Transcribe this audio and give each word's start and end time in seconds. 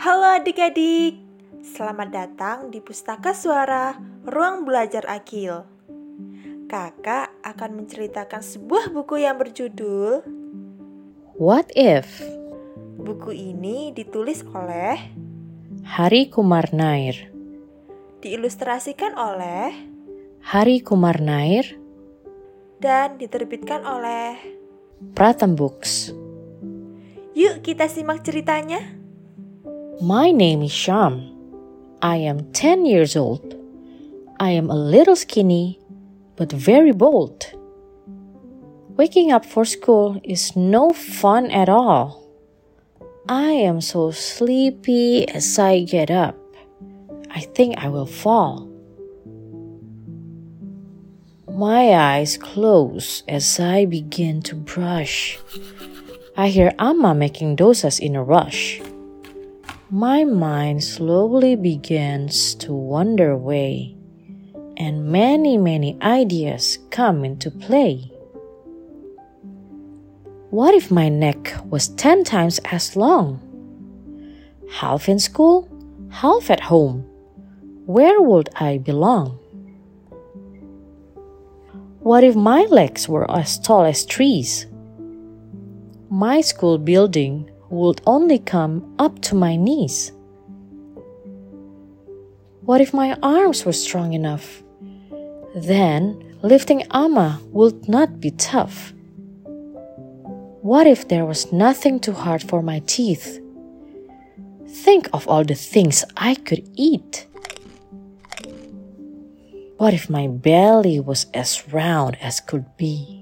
Halo 0.00 0.32
adik-adik, 0.32 1.20
selamat 1.60 2.08
datang 2.08 2.72
di 2.72 2.80
Pustaka 2.80 3.36
Suara 3.36 4.00
Ruang 4.24 4.64
Belajar 4.64 5.04
Akil. 5.04 5.60
Kakak 6.72 7.28
akan 7.44 7.84
menceritakan 7.84 8.40
sebuah 8.40 8.96
buku 8.96 9.20
yang 9.20 9.36
berjudul 9.36 10.24
What 11.36 11.68
If? 11.76 12.16
Buku 12.96 13.36
ini 13.36 13.92
ditulis 13.92 14.40
oleh, 14.56 14.96
Hari 15.84 16.32
Kumar 16.32 16.72
Nair. 16.72 17.28
diilustrasikan 18.24 19.12
oleh, 19.20 19.84
Hari 20.40 20.80
Kumar 20.80 21.20
Nair, 21.20 21.76
dan 22.80 23.20
diterbitkan 23.20 23.84
oleh. 23.84 24.40
Pratham 25.12 25.52
Books. 25.60 26.08
Yuk 27.36 27.60
kita 27.60 27.84
simak 27.84 28.24
ceritanya. 28.24 28.99
My 30.02 30.30
name 30.30 30.62
is 30.62 30.72
Sham. 30.72 31.28
I 32.00 32.16
am 32.16 32.50
10 32.52 32.86
years 32.86 33.16
old. 33.16 33.54
I 34.40 34.48
am 34.48 34.70
a 34.70 34.74
little 34.74 35.14
skinny, 35.14 35.78
but 36.36 36.50
very 36.50 36.92
bold. 36.92 37.44
Waking 38.96 39.30
up 39.30 39.44
for 39.44 39.66
school 39.66 40.18
is 40.24 40.56
no 40.56 40.88
fun 40.88 41.50
at 41.50 41.68
all. 41.68 42.24
I 43.28 43.52
am 43.52 43.82
so 43.82 44.10
sleepy 44.10 45.28
as 45.28 45.58
I 45.58 45.84
get 45.84 46.10
up. 46.10 46.38
I 47.30 47.40
think 47.40 47.76
I 47.76 47.90
will 47.90 48.06
fall. 48.06 48.70
My 51.46 51.92
eyes 51.92 52.38
close 52.38 53.22
as 53.28 53.60
I 53.60 53.84
begin 53.84 54.40
to 54.48 54.54
brush. 54.54 55.38
I 56.38 56.48
hear 56.48 56.72
Amma 56.78 57.14
making 57.14 57.56
dosas 57.56 58.00
in 58.00 58.16
a 58.16 58.24
rush. 58.24 58.80
My 59.92 60.22
mind 60.22 60.84
slowly 60.84 61.56
begins 61.56 62.54
to 62.62 62.72
wander 62.72 63.32
away, 63.32 63.96
and 64.76 65.10
many, 65.10 65.58
many 65.58 65.98
ideas 66.00 66.78
come 66.90 67.24
into 67.24 67.50
play. 67.50 68.12
What 70.50 70.74
if 70.74 70.92
my 70.92 71.08
neck 71.08 71.52
was 71.64 71.88
10 71.88 72.22
times 72.22 72.60
as 72.66 72.94
long? 72.94 73.42
Half 74.70 75.08
in 75.08 75.18
school, 75.18 75.68
half 76.10 76.50
at 76.50 76.60
home. 76.60 77.02
Where 77.86 78.22
would 78.22 78.48
I 78.54 78.78
belong? 78.78 79.40
What 81.98 82.22
if 82.22 82.36
my 82.36 82.62
legs 82.70 83.08
were 83.08 83.28
as 83.28 83.58
tall 83.58 83.84
as 83.86 84.06
trees? 84.06 84.66
My 86.08 86.42
school 86.42 86.78
building 86.78 87.50
would 87.70 88.00
only 88.06 88.38
come 88.38 88.94
up 88.98 89.22
to 89.22 89.34
my 89.34 89.56
knees. 89.56 90.12
What 92.62 92.80
if 92.80 92.92
my 92.92 93.16
arms 93.22 93.64
were 93.64 93.72
strong 93.72 94.12
enough? 94.12 94.62
Then 95.54 96.36
lifting 96.42 96.82
Amma 96.90 97.40
would 97.46 97.88
not 97.88 98.20
be 98.20 98.32
tough. 98.32 98.92
What 100.62 100.86
if 100.86 101.08
there 101.08 101.24
was 101.24 101.52
nothing 101.52 102.00
too 102.00 102.12
hard 102.12 102.42
for 102.42 102.60
my 102.60 102.80
teeth? 102.86 103.40
Think 104.68 105.08
of 105.12 105.26
all 105.26 105.44
the 105.44 105.54
things 105.54 106.04
I 106.16 106.34
could 106.34 106.68
eat. 106.76 107.26
What 109.78 109.94
if 109.94 110.10
my 110.10 110.26
belly 110.26 111.00
was 111.00 111.26
as 111.32 111.72
round 111.72 112.18
as 112.20 112.40
could 112.40 112.76
be? 112.76 113.19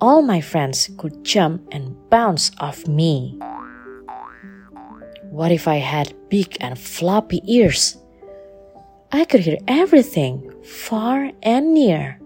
All 0.00 0.22
my 0.22 0.40
friends 0.40 0.88
could 0.96 1.24
jump 1.24 1.68
and 1.72 1.94
bounce 2.08 2.50
off 2.58 2.86
me. 2.86 3.38
What 5.30 5.52
if 5.52 5.68
I 5.68 5.76
had 5.76 6.14
big 6.30 6.56
and 6.60 6.78
floppy 6.78 7.42
ears? 7.44 7.98
I 9.12 9.24
could 9.24 9.40
hear 9.40 9.58
everything, 9.68 10.50
far 10.64 11.30
and 11.42 11.74
near. 11.74 12.18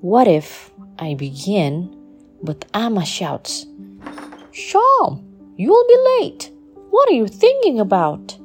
What 0.00 0.28
if 0.28 0.70
I 0.98 1.14
begin, 1.14 1.94
but 2.42 2.64
Amma 2.72 3.04
shouts, 3.04 3.66
Sham, 4.52 5.24
you'll 5.56 5.86
be 5.88 6.20
late. 6.20 6.50
What 6.90 7.08
are 7.10 7.14
you 7.14 7.28
thinking 7.28 7.80
about? 7.80 8.38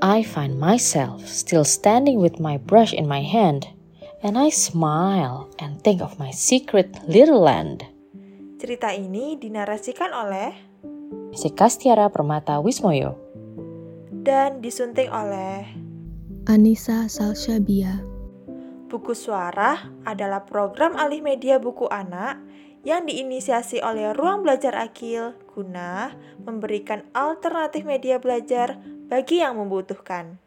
I 0.00 0.22
find 0.22 0.60
myself 0.60 1.26
still 1.26 1.64
standing 1.64 2.20
with 2.20 2.38
my 2.38 2.56
brush 2.58 2.92
in 2.92 3.08
my 3.08 3.20
hand, 3.22 3.66
and 4.24 4.38
I 4.38 4.50
smile 4.50 5.50
and 5.62 5.78
think 5.82 6.02
of 6.02 6.18
my 6.18 6.34
secret 6.34 6.94
little 7.06 7.42
land. 7.42 7.86
Cerita 8.58 8.90
ini 8.90 9.38
dinarasikan 9.38 10.10
oleh 10.10 10.50
Sekastiara 11.34 12.10
Permata 12.10 12.58
Wismoyo. 12.58 13.28
dan 14.28 14.60
disunting 14.60 15.08
oleh. 15.08 15.64
Anissa 16.44 17.08
Salsabia. 17.08 18.04
Buku 18.92 19.16
Suara 19.16 19.88
adalah 20.04 20.44
program 20.44 21.00
alih 21.00 21.24
media 21.24 21.56
buku 21.56 21.88
anak 21.88 22.36
yang 22.84 23.08
diinisiasi 23.08 23.80
oleh 23.80 24.12
Ruang 24.12 24.44
Belajar 24.44 24.76
Akil 24.76 25.36
guna 25.52 26.12
memberikan 26.44 27.04
alternatif 27.16 27.84
media 27.84 28.16
belajar 28.20 28.80
bagi 29.08 29.40
yang 29.40 29.56
membutuhkan. 29.60 30.40